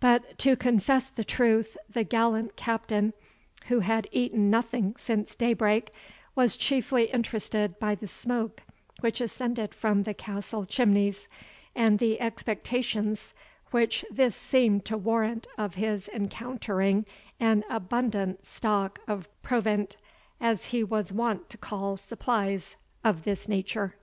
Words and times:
But, 0.00 0.36
to 0.40 0.56
confess 0.56 1.10
the 1.10 1.22
truth, 1.22 1.76
the 1.88 2.02
gallant 2.02 2.56
Captain, 2.56 3.12
who 3.66 3.78
had 3.78 4.08
eaten 4.10 4.50
nothing 4.50 4.96
since 4.98 5.36
daybreak, 5.36 5.92
was 6.34 6.56
chiefly 6.56 7.04
interested 7.04 7.78
by 7.78 7.94
the 7.94 8.08
smoke 8.08 8.64
which 8.98 9.20
ascended 9.20 9.72
from 9.72 10.02
the 10.02 10.12
castle 10.12 10.66
chimneys, 10.66 11.28
and 11.72 12.00
the 12.00 12.20
expectations 12.20 13.32
which 13.70 14.04
this 14.10 14.34
seemed 14.34 14.84
to 14.86 14.98
warrant 14.98 15.46
of 15.56 15.76
his 15.76 16.08
encountering 16.08 17.06
an 17.38 17.62
abundant 17.70 18.44
stock 18.44 18.98
of 19.06 19.28
provant, 19.40 19.98
as 20.40 20.64
he 20.74 20.82
was 20.82 21.12
wont 21.12 21.48
to 21.48 21.56
call 21.56 21.96
supplies 21.96 22.74
of 23.04 23.22
this 23.22 23.48
nature. 23.48 23.94